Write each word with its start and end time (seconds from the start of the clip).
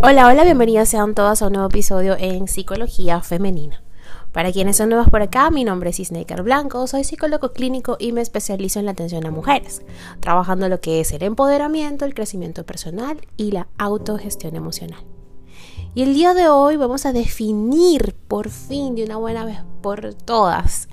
Hola, 0.00 0.28
hola, 0.28 0.44
bienvenidas 0.44 0.88
sean 0.88 1.12
todas 1.12 1.42
a 1.42 1.48
un 1.48 1.54
nuevo 1.54 1.66
episodio 1.66 2.16
en 2.16 2.46
Psicología 2.46 3.20
Femenina. 3.20 3.82
Para 4.30 4.52
quienes 4.52 4.76
son 4.76 4.90
nuevos 4.90 5.10
por 5.10 5.22
acá, 5.22 5.50
mi 5.50 5.64
nombre 5.64 5.90
es 5.90 5.98
Isnaker 5.98 6.44
Blanco, 6.44 6.86
soy 6.86 7.02
psicólogo 7.02 7.52
clínico 7.52 7.96
y 7.98 8.12
me 8.12 8.20
especializo 8.20 8.78
en 8.78 8.84
la 8.84 8.92
atención 8.92 9.26
a 9.26 9.32
mujeres, 9.32 9.82
trabajando 10.20 10.68
lo 10.68 10.80
que 10.80 11.00
es 11.00 11.10
el 11.10 11.24
empoderamiento, 11.24 12.04
el 12.04 12.14
crecimiento 12.14 12.64
personal 12.64 13.26
y 13.36 13.50
la 13.50 13.66
autogestión 13.76 14.54
emocional. 14.54 15.04
Y 15.96 16.04
el 16.04 16.14
día 16.14 16.32
de 16.32 16.48
hoy 16.48 16.76
vamos 16.76 17.04
a 17.04 17.12
definir 17.12 18.14
por 18.28 18.50
fin 18.50 18.94
de 18.94 19.02
una 19.02 19.16
buena 19.16 19.44
vez 19.44 19.58
por 19.82 20.14
todas 20.14 20.88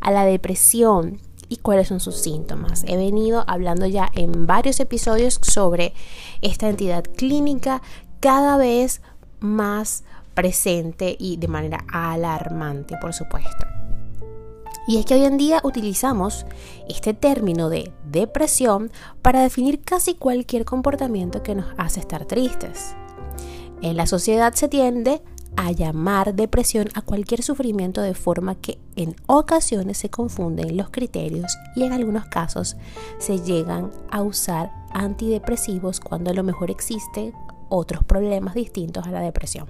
a 0.00 0.10
la 0.10 0.24
depresión 0.24 1.20
y 1.48 1.58
cuáles 1.58 1.88
son 1.88 2.00
sus 2.00 2.16
síntomas. 2.16 2.84
He 2.88 2.96
venido 2.96 3.44
hablando 3.46 3.86
ya 3.86 4.10
en 4.14 4.46
varios 4.46 4.80
episodios 4.80 5.38
sobre 5.42 5.94
esta 6.42 6.68
entidad 6.68 7.04
clínica 7.04 7.82
cada 8.20 8.56
vez 8.56 9.00
más 9.40 10.04
presente 10.34 11.16
y 11.18 11.36
de 11.36 11.48
manera 11.48 11.84
alarmante, 11.92 12.96
por 13.00 13.12
supuesto. 13.12 13.66
Y 14.86 14.96
es 14.96 15.04
que 15.04 15.14
hoy 15.14 15.24
en 15.24 15.36
día 15.36 15.60
utilizamos 15.64 16.46
este 16.88 17.12
término 17.12 17.68
de 17.68 17.92
depresión 18.10 18.90
para 19.20 19.42
definir 19.42 19.82
casi 19.82 20.14
cualquier 20.14 20.64
comportamiento 20.64 21.42
que 21.42 21.54
nos 21.54 21.66
hace 21.76 22.00
estar 22.00 22.24
tristes. 22.24 22.94
En 23.82 23.96
la 23.96 24.06
sociedad 24.06 24.54
se 24.54 24.68
tiende 24.68 25.20
a 25.56 25.72
llamar 25.72 26.34
depresión 26.34 26.88
a 26.94 27.02
cualquier 27.02 27.42
sufrimiento 27.42 28.00
de 28.00 28.14
forma 28.14 28.54
que 28.54 28.78
en 28.96 29.14
ocasiones 29.26 29.98
se 29.98 30.08
confunden 30.08 30.76
los 30.76 30.88
criterios 30.90 31.56
y 31.74 31.82
en 31.82 31.92
algunos 31.92 32.26
casos 32.26 32.76
se 33.18 33.40
llegan 33.40 33.90
a 34.10 34.22
usar 34.22 34.70
antidepresivos 34.92 36.00
cuando 36.00 36.30
a 36.30 36.34
lo 36.34 36.44
mejor 36.44 36.70
existe 36.70 37.32
otros 37.68 38.04
problemas 38.04 38.54
distintos 38.54 39.06
a 39.06 39.10
la 39.10 39.20
depresión. 39.20 39.66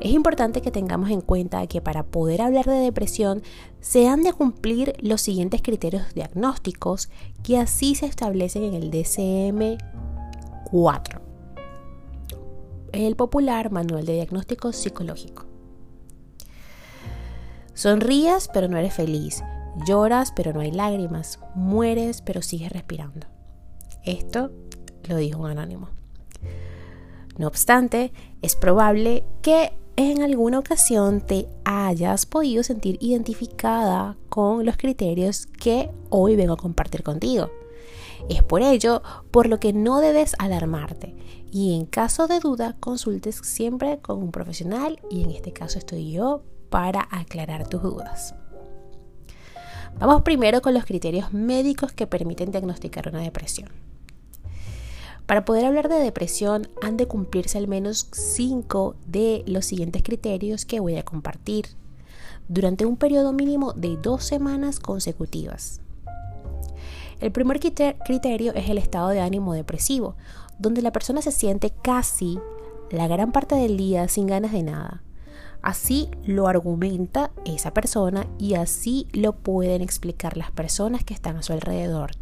Es 0.00 0.10
importante 0.12 0.60
que 0.62 0.70
tengamos 0.70 1.10
en 1.10 1.20
cuenta 1.20 1.66
que 1.66 1.82
para 1.82 2.04
poder 2.04 2.40
hablar 2.40 2.64
de 2.64 2.76
depresión 2.76 3.42
se 3.80 4.08
han 4.08 4.22
de 4.22 4.32
cumplir 4.32 4.94
los 5.00 5.20
siguientes 5.20 5.60
criterios 5.60 6.14
diagnósticos 6.14 7.10
que 7.42 7.58
así 7.58 7.94
se 7.94 8.06
establecen 8.06 8.62
en 8.62 8.72
el 8.72 8.90
DCM-4, 8.90 11.20
el 12.92 13.14
popular 13.14 13.70
Manual 13.70 14.06
de 14.06 14.14
Diagnóstico 14.14 14.72
Psicológico. 14.72 15.44
Sonrías 17.74 18.48
pero 18.52 18.66
no 18.68 18.78
eres 18.78 18.94
feliz, 18.94 19.44
lloras 19.86 20.32
pero 20.34 20.54
no 20.54 20.60
hay 20.60 20.72
lágrimas, 20.72 21.38
mueres 21.54 22.22
pero 22.22 22.40
sigues 22.40 22.72
respirando. 22.72 23.26
Esto 24.02 24.50
lo 25.06 25.16
dijo 25.16 25.42
un 25.42 25.50
anónimo. 25.50 25.99
No 27.38 27.46
obstante, 27.46 28.12
es 28.42 28.56
probable 28.56 29.24
que 29.42 29.72
en 29.96 30.22
alguna 30.22 30.58
ocasión 30.58 31.20
te 31.20 31.46
hayas 31.64 32.26
podido 32.26 32.62
sentir 32.62 32.96
identificada 33.00 34.16
con 34.28 34.64
los 34.64 34.76
criterios 34.76 35.46
que 35.46 35.90
hoy 36.08 36.36
vengo 36.36 36.54
a 36.54 36.58
compartir 36.58 37.02
contigo. 37.02 37.50
Es 38.28 38.42
por 38.42 38.62
ello 38.62 39.02
por 39.30 39.46
lo 39.48 39.58
que 39.60 39.72
no 39.72 40.00
debes 40.00 40.34
alarmarte 40.38 41.14
y 41.50 41.76
en 41.76 41.86
caso 41.86 42.28
de 42.28 42.40
duda 42.40 42.76
consultes 42.78 43.36
siempre 43.42 43.98
con 43.98 44.18
un 44.18 44.30
profesional 44.30 45.00
y 45.10 45.24
en 45.24 45.30
este 45.30 45.52
caso 45.52 45.78
estoy 45.78 46.12
yo 46.12 46.42
para 46.70 47.08
aclarar 47.10 47.68
tus 47.68 47.82
dudas. 47.82 48.34
Vamos 49.98 50.22
primero 50.22 50.62
con 50.62 50.72
los 50.72 50.84
criterios 50.84 51.32
médicos 51.32 51.92
que 51.92 52.06
permiten 52.06 52.52
diagnosticar 52.52 53.08
una 53.08 53.20
depresión. 53.20 53.68
Para 55.30 55.44
poder 55.44 55.64
hablar 55.64 55.88
de 55.88 56.00
depresión 56.00 56.66
han 56.82 56.96
de 56.96 57.06
cumplirse 57.06 57.56
al 57.56 57.68
menos 57.68 58.08
cinco 58.10 58.96
de 59.06 59.44
los 59.46 59.64
siguientes 59.64 60.02
criterios 60.02 60.64
que 60.64 60.80
voy 60.80 60.96
a 60.96 61.04
compartir 61.04 61.66
durante 62.48 62.84
un 62.84 62.96
periodo 62.96 63.32
mínimo 63.32 63.72
de 63.72 63.96
dos 63.96 64.24
semanas 64.24 64.80
consecutivas. 64.80 65.82
El 67.20 67.30
primer 67.30 67.60
criterio 67.60 68.52
es 68.54 68.68
el 68.70 68.78
estado 68.78 69.10
de 69.10 69.20
ánimo 69.20 69.54
depresivo, 69.54 70.16
donde 70.58 70.82
la 70.82 70.90
persona 70.90 71.22
se 71.22 71.30
siente 71.30 71.70
casi 71.80 72.40
la 72.90 73.06
gran 73.06 73.30
parte 73.30 73.54
del 73.54 73.76
día 73.76 74.08
sin 74.08 74.26
ganas 74.26 74.50
de 74.50 74.64
nada. 74.64 75.04
Así 75.62 76.08
lo 76.26 76.48
argumenta 76.48 77.30
esa 77.44 77.72
persona 77.72 78.26
y 78.36 78.54
así 78.54 79.06
lo 79.12 79.36
pueden 79.36 79.80
explicar 79.80 80.36
las 80.36 80.50
personas 80.50 81.04
que 81.04 81.14
están 81.14 81.36
a 81.36 81.44
su 81.44 81.52
alrededor. 81.52 82.16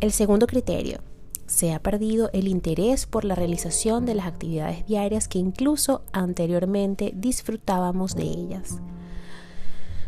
El 0.00 0.12
segundo 0.12 0.46
criterio, 0.46 1.00
se 1.44 1.74
ha 1.74 1.82
perdido 1.82 2.30
el 2.32 2.48
interés 2.48 3.04
por 3.04 3.26
la 3.26 3.34
realización 3.34 4.06
de 4.06 4.14
las 4.14 4.26
actividades 4.26 4.86
diarias 4.86 5.28
que 5.28 5.38
incluso 5.38 6.04
anteriormente 6.12 7.12
disfrutábamos 7.14 8.14
de 8.14 8.22
ellas. 8.22 8.78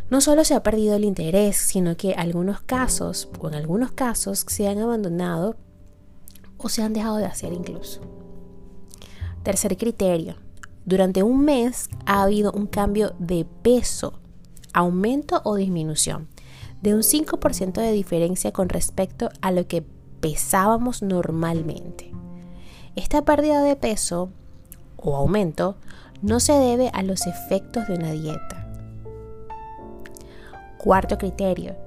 No 0.09 0.19
solo 0.19 0.45
se 0.45 0.55
ha 0.55 0.63
perdido 0.63 0.95
el 0.95 1.03
interés, 1.03 1.57
sino 1.57 1.95
que 1.95 2.13
algunos 2.13 2.61
casos, 2.61 3.29
o 3.39 3.47
en 3.49 3.53
algunos 3.53 3.91
casos, 3.91 4.45
se 4.47 4.67
han 4.67 4.79
abandonado 4.79 5.57
o 6.57 6.69
se 6.69 6.81
han 6.81 6.93
dejado 6.93 7.17
de 7.17 7.25
hacer 7.25 7.53
incluso. 7.53 8.01
Tercer 9.43 9.77
criterio. 9.77 10.37
Durante 10.85 11.21
un 11.21 11.45
mes 11.45 11.89
ha 12.07 12.23
habido 12.23 12.51
un 12.51 12.65
cambio 12.65 13.13
de 13.19 13.45
peso, 13.61 14.19
aumento 14.73 15.41
o 15.43 15.55
disminución 15.55 16.32
de 16.83 16.93
un 16.93 17.01
5% 17.01 17.73
de 17.81 17.93
diferencia 17.93 18.51
con 18.51 18.67
respecto 18.67 19.29
a 19.41 19.51
lo 19.51 19.67
que 19.67 19.85
pesábamos 20.19 21.01
normalmente. 21.01 22.11
Esta 22.97 23.23
pérdida 23.23 23.63
de 23.63 23.77
peso 23.77 24.29
o 24.97 25.15
aumento 25.15 25.77
no 26.21 26.41
se 26.41 26.51
debe 26.53 26.89
a 26.93 27.01
los 27.01 27.25
efectos 27.25 27.87
de 27.87 27.95
una 27.95 28.11
dieta. 28.11 28.67
Cuarto 30.77 31.17
criterio. 31.17 31.77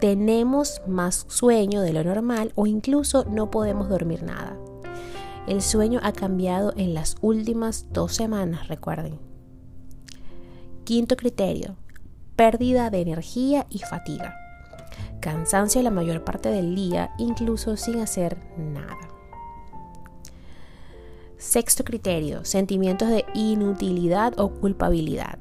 Tenemos 0.00 0.82
más 0.86 1.26
sueño 1.28 1.80
de 1.80 1.92
lo 1.92 2.04
normal 2.04 2.52
o 2.54 2.68
incluso 2.68 3.24
no 3.24 3.50
podemos 3.50 3.88
dormir 3.88 4.22
nada. 4.22 4.56
El 5.48 5.62
sueño 5.62 5.98
ha 6.04 6.12
cambiado 6.12 6.72
en 6.76 6.94
las 6.94 7.16
últimas 7.22 7.86
dos 7.92 8.14
semanas, 8.14 8.68
recuerden. 8.68 9.18
Quinto 10.84 11.16
criterio 11.16 11.74
pérdida 12.38 12.88
de 12.90 13.00
energía 13.00 13.66
y 13.68 13.80
fatiga. 13.80 14.36
Cansancio 15.18 15.82
la 15.82 15.90
mayor 15.90 16.22
parte 16.22 16.48
del 16.50 16.76
día, 16.76 17.10
incluso 17.18 17.76
sin 17.76 17.98
hacer 17.98 18.38
nada. 18.56 18.96
Sexto 21.36 21.82
criterio, 21.82 22.44
sentimientos 22.44 23.08
de 23.08 23.24
inutilidad 23.34 24.38
o 24.38 24.50
culpabilidad, 24.50 25.40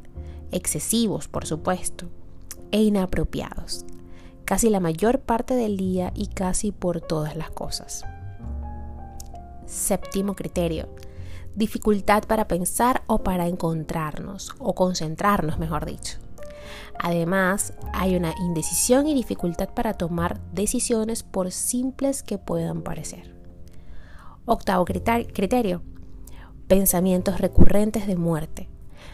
excesivos 0.51 1.27
por 1.27 1.45
supuesto, 1.45 2.07
e 2.71 2.81
inapropiados, 2.81 3.85
casi 4.43 4.71
la 4.71 4.79
mayor 4.79 5.19
parte 5.19 5.53
del 5.53 5.77
día 5.77 6.11
y 6.15 6.25
casi 6.25 6.71
por 6.71 6.99
todas 6.99 7.35
las 7.37 7.51
cosas. 7.51 8.05
Séptimo 9.67 10.35
criterio, 10.35 10.89
dificultad 11.53 12.23
para 12.23 12.47
pensar 12.47 13.03
o 13.05 13.19
para 13.19 13.45
encontrarnos, 13.45 14.55
o 14.57 14.73
concentrarnos, 14.73 15.59
mejor 15.59 15.85
dicho. 15.85 16.26
Además, 16.99 17.73
hay 17.93 18.15
una 18.15 18.33
indecisión 18.39 19.07
y 19.07 19.13
dificultad 19.13 19.69
para 19.69 19.93
tomar 19.93 20.39
decisiones 20.51 21.23
por 21.23 21.51
simples 21.51 22.23
que 22.23 22.37
puedan 22.37 22.81
parecer. 22.81 23.35
Octavo 24.45 24.85
criterio. 24.85 25.81
Pensamientos 26.67 27.39
recurrentes 27.39 28.07
de 28.07 28.15
muerte. 28.15 28.69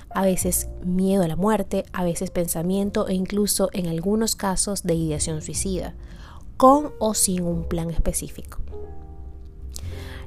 A 0.10 0.24
veces 0.24 0.70
miedo 0.84 1.24
a 1.24 1.28
la 1.28 1.36
muerte, 1.36 1.86
a 1.92 2.04
veces 2.04 2.30
pensamiento 2.30 3.08
e 3.08 3.14
incluso 3.14 3.70
en 3.74 3.88
algunos 3.88 4.36
casos 4.36 4.84
de 4.84 4.94
ideación 4.94 5.42
suicida, 5.42 5.96
con 6.58 6.94
o 7.00 7.14
sin 7.14 7.44
un 7.44 7.68
plan 7.68 7.90
específico. 7.90 8.60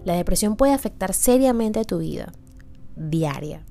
La 0.05 0.15
depresión 0.15 0.57
puede 0.57 0.73
afectar 0.73 1.15
seriamente 1.15 1.85
tu 1.85 1.99
vida 1.99 2.33
diaria, 2.97 3.65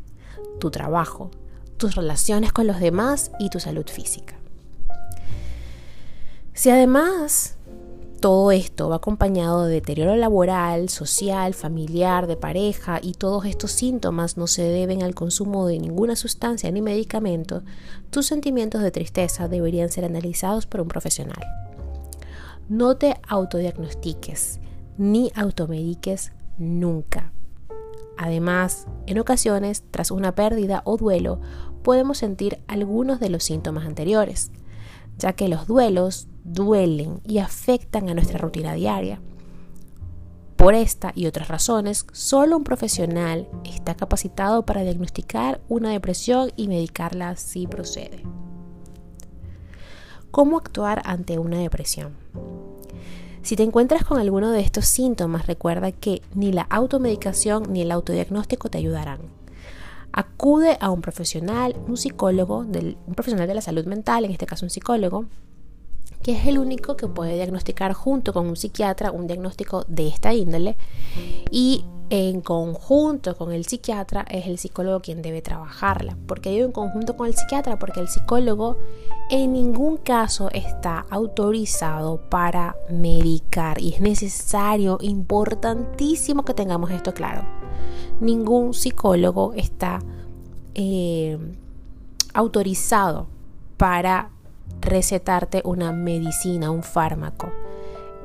tu 0.60 0.72
trabajo, 0.72 1.31
tus 1.77 1.95
relaciones 1.95 2.51
con 2.51 2.68
los 2.68 2.80
demás 2.80 3.31
y 3.39 3.50
tu 3.50 3.60
salud 3.60 3.86
física. 3.88 4.36
Si 6.54 6.69
además 6.69 7.57
todo 8.22 8.51
esto 8.51 8.89
va 8.89 8.95
acompañado 8.95 9.66
de 9.66 9.74
deterioro 9.74 10.16
laboral, 10.16 10.89
social, 10.89 11.54
familiar, 11.54 12.27
de 12.27 12.38
pareja 12.38 13.00
y 13.01 13.13
todos 13.13 13.45
estos 13.45 13.72
síntomas 13.72 14.38
no 14.38 14.48
se 14.48 14.63
deben 14.63 15.04
al 15.04 15.13
consumo 15.13 15.68
de 15.68 15.77
ninguna 15.80 16.16
sustancia 16.16 16.72
ni 16.72 16.81
medicamento, 16.81 17.62
tus 18.10 18.25
sentimientos 18.25 18.81
de 18.81 18.92
tristeza 18.92 19.48
deberían 19.48 19.89
ser 19.89 20.06
analizados 20.06 20.66
por 20.66 20.81
un 20.81 20.88
profesional. 20.88 21.44
No 22.68 22.98
te 22.98 23.16
autodiagnostiques 23.28 24.60
ni 24.98 25.31
automediques 25.36 26.31
nunca. 26.57 27.35
Además, 28.18 28.88
en 29.08 29.20
ocasiones, 29.20 29.84
tras 29.92 30.12
una 30.12 30.36
pérdida 30.36 30.82
o 30.86 30.98
duelo, 30.98 31.42
podemos 31.84 32.18
sentir 32.18 32.60
algunos 32.68 33.20
de 33.20 33.30
los 33.30 33.44
síntomas 33.44 33.86
anteriores, 33.86 34.52
ya 35.18 35.34
que 35.34 35.48
los 35.48 35.68
duelos 35.68 36.28
duelen 36.44 37.22
y 37.24 37.40
afectan 37.40 38.10
a 38.10 38.14
nuestra 38.14 38.38
rutina 38.40 38.74
diaria. 38.74 39.22
Por 40.56 40.74
esta 40.74 41.12
y 41.14 41.26
otras 41.26 41.50
razones, 41.50 42.08
solo 42.14 42.56
un 42.58 42.64
profesional 42.64 43.48
está 43.66 43.96
capacitado 43.96 44.66
para 44.66 44.82
diagnosticar 44.82 45.62
una 45.68 45.90
depresión 45.90 46.52
y 46.56 46.68
medicarla 46.70 47.36
si 47.36 47.68
procede. 47.68 48.24
¿Cómo 50.32 50.58
actuar 50.58 51.02
ante 51.06 51.40
una 51.40 51.60
depresión? 51.60 52.16
Si 53.45 53.56
te 53.56 53.62
encuentras 53.62 54.03
con 54.03 54.19
alguno 54.19 54.50
de 54.50 54.62
estos 54.62 54.88
síntomas, 54.88 55.45
recuerda 55.45 55.92
que 55.92 56.24
ni 56.33 56.51
la 56.51 56.63
automedicación 56.63 57.71
ni 57.71 57.83
el 57.83 57.92
autodiagnóstico 57.92 58.69
te 58.69 58.80
ayudarán. 58.80 59.19
Acude 60.12 60.80
a 60.81 60.89
un 60.89 61.01
profesional, 61.01 61.75
un 61.88 61.95
psicólogo, 61.95 62.65
un 62.65 63.13
profesional 63.13 63.47
de 63.47 63.53
la 63.53 63.62
salud 63.62 63.86
mental, 63.86 64.25
en 64.25 64.31
este 64.31 64.47
caso 64.47 64.65
un 64.65 64.71
psicólogo, 64.71 65.25
que 66.24 66.31
es 66.31 66.47
el 66.47 66.57
único 66.57 66.97
que 66.97 67.07
puede 67.07 67.36
diagnosticar 67.36 67.94
junto 67.94 68.33
con 68.33 68.47
un 68.47 68.56
psiquiatra 68.56 69.12
un 69.12 69.27
diagnóstico 69.27 69.86
de 69.88 70.07
esta 70.07 70.33
índole 70.33 70.75
y 71.51 71.86
en 72.10 72.42
conjunto 72.42 73.36
con 73.36 73.52
el 73.52 73.66
psiquiatra 73.66 74.25
es 74.30 74.46
el 74.46 74.57
psicólogo 74.57 75.02
quien 75.02 75.22
debe 75.22 75.42
trabajarla. 75.42 76.18
porque 76.28 76.52
qué 76.52 76.62
en 76.62 76.72
conjunto 76.72 77.18
con 77.18 77.28
el 77.28 77.34
psiquiatra? 77.34 77.80
Porque 77.80 78.00
el 78.00 78.07
psicólogo 78.07 78.78
en 79.30 79.54
ningún 79.54 79.98
caso 79.98 80.50
está 80.52 81.06
autorizado 81.10 82.18
para 82.30 82.75
medicar 82.90 83.81
y 83.81 83.94
es 83.94 84.02
necesario, 84.02 85.00
importantísimo 85.02 86.46
que 86.46 86.54
tengamos 86.54 86.92
esto 86.92 87.13
claro. 87.13 87.44
Ningún 88.19 88.74
psicólogo 88.74 89.54
está 89.54 90.00
eh, 90.75 91.38
autorizado 92.34 93.28
para 93.78 94.30
recetarte 94.81 95.62
una 95.66 95.92
medicina, 95.92 96.69
un 96.69 96.84
fármaco. 96.84 97.52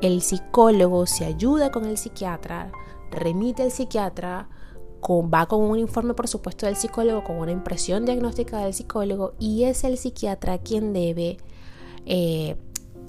El 0.01 0.21
psicólogo 0.21 1.05
se 1.07 1.25
ayuda 1.25 1.71
con 1.71 1.85
el 1.85 1.97
psiquiatra, 1.97 2.71
remite 3.11 3.63
al 3.63 3.71
psiquiatra, 3.71 4.47
va 5.09 5.45
con 5.47 5.61
un 5.61 5.79
informe 5.79 6.13
por 6.13 6.27
supuesto 6.27 6.65
del 6.65 6.75
psicólogo, 6.75 7.23
con 7.23 7.37
una 7.37 7.51
impresión 7.51 8.05
diagnóstica 8.05 8.59
del 8.59 8.73
psicólogo 8.73 9.33
y 9.39 9.63
es 9.63 9.83
el 9.83 9.97
psiquiatra 9.97 10.59
quien 10.59 10.93
debe 10.93 11.37
eh, 12.05 12.55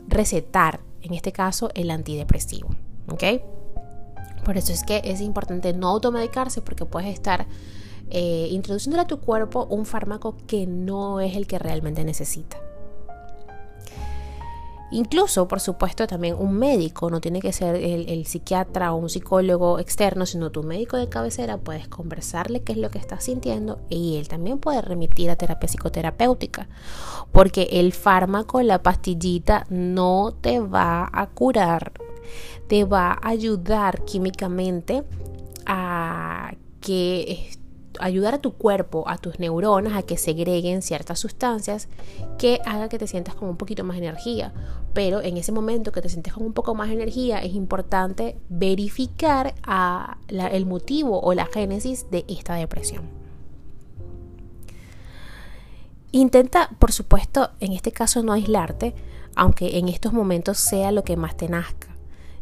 recetar, 0.09 0.81
en 1.03 1.15
este 1.15 1.33
caso, 1.33 1.71
el 1.75 1.91
antidepresivo. 1.91 2.69
Por 4.45 4.57
eso 4.57 4.73
es 4.73 4.83
que 4.85 5.03
es 5.05 5.21
importante 5.21 5.73
no 5.73 5.89
automedicarse 5.89 6.63
porque 6.63 6.85
puedes 6.85 7.13
estar 7.13 7.47
eh, 8.11 8.49
introduciéndole 8.51 9.03
a 9.03 9.07
tu 9.07 9.21
cuerpo 9.21 9.67
un 9.71 9.87
fármaco 9.87 10.37
que 10.47 10.67
no 10.67 11.21
es 11.21 11.37
el 11.37 11.47
que 11.47 11.59
realmente 11.59 12.05
necesita. 12.05 12.59
Incluso, 14.93 15.49
por 15.49 15.61
supuesto, 15.61 16.07
también 16.07 16.37
un 16.39 16.59
médico, 16.59 17.09
no 17.09 17.23
tiene 17.23 17.41
que 17.41 17.55
ser 17.55 17.77
el, 17.77 18.27
psiquiatra 18.27 18.93
o 18.93 18.97
un 18.97 19.09
psicólogo 19.09 19.79
externo, 19.79 20.27
sino 20.27 20.51
tu 20.51 20.63
médico 20.63 20.99
de 20.99 21.09
cabecera, 21.09 21.57
puedes 21.57 21.89
conversarle 21.89 22.63
qué 22.63 22.73
es 22.73 22.79
lo 22.79 22.91
que 22.91 22.99
estás 22.99 23.25
sintiendo 23.25 23.81
y 23.89 24.19
él 24.19 24.29
también 24.29 24.59
puede 24.59 24.83
remitir 24.83 25.31
a 25.31 25.37
terapia 25.37 25.67
psicoterapéutica, 25.67 26.69
porque 27.33 27.69
el 27.73 27.95
fármaco, 27.95 28.61
la 28.61 28.83
pastillita, 28.83 29.65
no 29.71 30.35
te 30.39 30.61
va 30.61 31.09
a 31.11 31.27
curar, 31.31 31.93
te 32.69 32.85
va 32.85 33.13
a 33.13 33.29
ayudar 33.31 34.05
químicamente 34.05 35.05
a 35.65 36.53
que 36.83 37.49
ayudar 38.01 38.35
a 38.35 38.41
tu 38.41 38.53
cuerpo, 38.53 39.05
a 39.09 39.19
tus 39.19 39.39
neuronas 39.39 39.95
a 39.95 40.03
que 40.03 40.17
segreguen 40.17 40.83
ciertas 40.83 41.19
sustancias 41.19 41.89
que 42.39 42.61
haga 42.65 42.89
que 42.89 42.99
te 42.99 43.07
sientas 43.07 43.35
con 43.35 43.49
un 43.49 43.57
poquito 43.57 43.85
más 43.85 43.97
energía. 43.97 44.53
Pero 44.95 45.23
en 45.23 45.37
ese 45.37 45.53
momento 45.53 45.93
que 45.93 46.03
te 46.03 46.09
sientes 46.09 46.33
con 46.35 46.45
un 46.45 46.53
poco 46.53 46.75
más 46.75 46.91
energía 46.91 47.39
es 47.39 47.55
importante 47.55 48.37
verificar 48.49 49.55
el 50.29 50.67
motivo 50.67 51.21
o 51.21 51.35
la 51.35 51.47
génesis 51.47 52.11
de 52.11 52.25
esta 52.29 52.55
depresión. 52.55 53.09
Intenta, 56.11 56.71
por 56.79 56.93
supuesto, 56.93 57.51
en 57.61 57.73
este 57.73 57.91
caso 57.91 58.23
no 58.23 58.35
aislarte, 58.35 58.95
aunque 59.35 59.79
en 59.79 59.89
estos 59.89 60.13
momentos 60.13 60.59
sea 60.59 60.93
lo 60.93 61.05
que 61.05 61.17
más 61.17 61.39
te 61.39 61.49
nazca. 61.49 61.89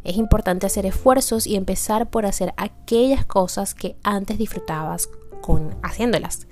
Es 0.02 0.16
importante 0.16 0.66
hacer 0.66 0.86
esfuerzos 0.86 1.46
y 1.46 1.54
empezar 1.54 2.10
por 2.10 2.26
hacer 2.26 2.52
aquellas 2.56 3.26
cosas 3.26 3.74
que 3.74 3.96
antes 4.02 4.38
disfrutabas 4.38 5.08
con 5.40 5.76
haciéndolas 5.82 6.46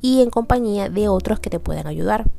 y 0.00 0.22
en 0.22 0.30
compañía 0.30 0.88
de 0.88 1.08
otros 1.08 1.40
que 1.40 1.50
te 1.50 1.60
puedan 1.60 1.86
ayudar. 1.86 2.30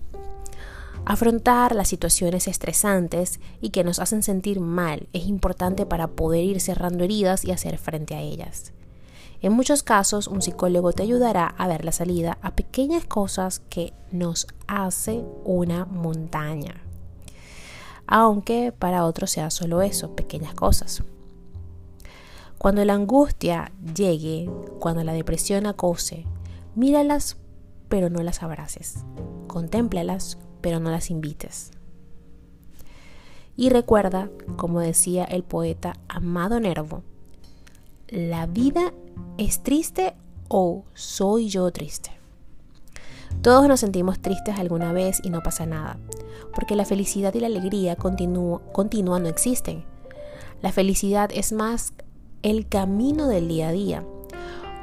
Afrontar 1.06 1.76
las 1.76 1.88
situaciones 1.88 2.48
estresantes 2.48 3.40
y 3.62 3.70
que 3.72 3.84
nos 3.84 4.00
hacen 4.00 4.22
sentir 4.22 4.60
mal 4.60 5.08
es 5.14 5.26
importante 5.28 5.86
para 5.86 6.08
poder 6.08 6.44
ir 6.44 6.62
cerrando 6.62 7.04
heridas 7.04 7.46
y 7.46 7.52
hacer 7.52 7.78
frente 7.78 8.16
a 8.16 8.22
ellas. 8.22 8.74
En 9.42 9.54
muchos 9.54 9.84
casos, 9.84 10.28
un 10.28 10.42
psicólogo 10.42 10.92
te 10.92 11.04
ayudará 11.04 11.48
a 11.58 11.68
ver 11.68 11.86
la 11.86 11.94
salida 11.94 12.38
a 12.42 12.52
pequeñas 12.52 13.06
cosas 13.06 13.62
que 13.70 13.94
nos 14.12 14.48
hace 14.68 15.24
una 15.46 15.86
montaña. 15.86 16.84
Aunque 18.06 18.74
para 18.78 19.06
otros 19.06 19.32
sea 19.32 19.50
solo 19.50 19.82
eso, 19.82 20.16
pequeñas 20.16 20.54
cosas. 20.54 21.04
Cuando 22.60 22.84
la 22.84 22.94
angustia 22.94 23.72
llegue, 23.96 24.52
cuando 24.80 25.02
la 25.06 25.14
depresión 25.14 25.66
acose, 25.66 26.26
míralas 26.76 27.38
pero 27.88 28.10
no 28.10 28.22
las 28.22 28.44
abraces. 28.44 29.06
Contémplalas 29.48 30.38
pero 30.60 30.82
no 30.82 30.92
las 30.92 31.10
invites. 31.10 31.72
Y 33.56 33.70
recuerda, 33.70 34.30
como 34.58 34.82
decía 34.82 35.24
el 35.24 35.44
poeta 35.44 35.94
Amado 36.10 36.60
Nervo, 36.60 37.04
la 38.10 38.46
vida 38.46 38.94
es 39.38 39.64
triste 39.64 40.16
o 40.50 40.84
soy 40.94 41.48
yo 41.48 41.72
triste. 41.72 42.12
Todos 43.42 43.70
nos 43.70 43.80
sentimos 43.80 44.20
tristes 44.20 44.60
alguna 44.60 44.92
vez 44.92 45.22
y 45.24 45.30
no 45.30 45.42
pasa 45.42 45.66
nada, 45.66 45.98
porque 46.54 46.76
la 46.76 46.84
felicidad 46.84 47.34
y 47.34 47.40
la 47.40 47.48
alegría 47.48 47.96
continua 47.96 49.20
no 49.20 49.30
existen. 49.30 49.86
La 50.62 50.74
felicidad 50.74 51.30
es 51.34 51.54
más 51.54 51.94
el 52.42 52.68
camino 52.68 53.28
del 53.28 53.48
día 53.48 53.70
a 53.70 53.72
día, 53.72 54.04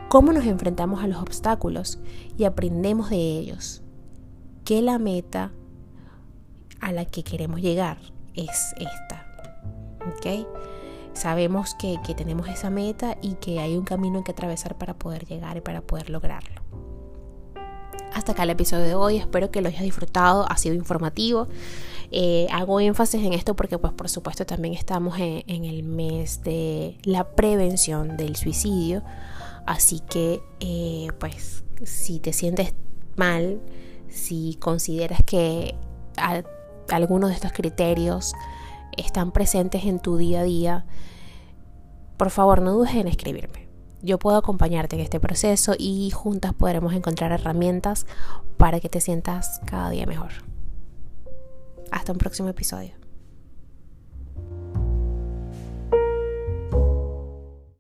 cómo 0.09 0.33
nos 0.33 0.45
enfrentamos 0.45 1.03
a 1.03 1.07
los 1.07 1.19
obstáculos 1.19 1.99
y 2.37 2.45
aprendemos 2.45 3.11
de 3.11 3.17
ellos, 3.17 3.83
que 4.65 4.83
la 4.83 4.99
meta 4.99 5.53
a 6.81 6.93
la 6.93 7.05
que 7.05 7.23
queremos 7.23 7.61
llegar 7.61 7.99
es 8.35 8.75
esta. 8.77 9.27
¿Ok? 10.07 10.47
Sabemos 11.15 11.75
que, 11.75 11.97
que 12.07 12.15
tenemos 12.15 12.49
esa 12.49 12.69
meta 12.69 13.17
y 13.23 13.35
que 13.35 13.59
hay 13.59 13.77
un 13.77 13.85
camino 13.85 14.23
que 14.23 14.33
atravesar 14.33 14.77
para 14.77 14.95
poder 14.95 15.25
llegar 15.25 15.57
y 15.57 15.63
para 15.63 15.81
poder 15.81 16.11
lograrlo. 16.11 16.61
Hasta 18.17 18.33
acá 18.33 18.45
el 18.45 18.51
episodio 18.51 18.87
de 18.87 18.95
hoy, 18.95 19.19
espero 19.19 19.51
que 19.51 19.61
lo 19.61 19.69
hayas 19.69 19.83
disfrutado, 19.83 20.51
ha 20.51 20.57
sido 20.57 20.75
informativo. 20.75 21.49
Eh, 22.11 22.47
hago 22.51 22.81
énfasis 22.81 23.23
en 23.23 23.35
esto 23.35 23.55
porque 23.55 23.77
pues 23.77 23.93
por 23.93 24.09
supuesto 24.09 24.47
también 24.47 24.73
estamos 24.73 25.19
en, 25.19 25.65
el 25.67 25.83
mes 25.83 26.43
de 26.43 26.97
la 27.03 27.33
prevención 27.33 28.17
del 28.17 28.37
suicidio. 28.37 29.03
Así 29.67 30.01
que 30.01 30.41
eh, 30.61 31.09
pues 31.19 31.63
si 31.85 32.19
te 32.19 32.33
sientes 32.33 32.73
mal, 33.17 33.61
si 34.09 34.57
consideras 34.61 35.23
que 35.23 35.75
algunos 36.89 37.29
de 37.29 37.37
estos 37.37 37.53
criterios 37.53 38.33
están 38.97 39.31
presentes 39.31 39.85
en 39.85 40.01
tu 40.01 40.17
día 40.17 40.41
a 40.41 40.45
día, 40.45 40.87
por 42.17 42.31
favor 42.31 42.63
no 42.63 42.73
dudes 42.73 42.95
en 42.95 43.09
escribirme. 43.09 43.66
Yo 44.07 44.21
puedo 44.21 44.37
acompañarte 44.37 44.95
en 44.95 45.03
este 45.03 45.19
proceso 45.19 45.75
y 45.77 46.11
juntas 46.11 46.55
podremos 46.55 46.95
encontrar 46.95 47.33
herramientas 47.33 48.07
para 48.57 48.79
que 48.79 48.89
te 48.89 49.01
sientas 49.01 49.61
cada 49.67 49.91
día 49.91 50.07
mejor. 50.07 50.31
Hasta 51.91 52.13
un 52.13 52.19
próximo 52.19 52.49
episodio. 52.49 53.06